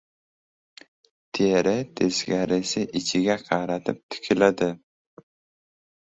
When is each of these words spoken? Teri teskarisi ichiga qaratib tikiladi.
Teri 1.37 1.73
teskarisi 1.99 2.85
ichiga 2.99 3.35
qaratib 3.49 3.99
tikiladi. 4.15 4.71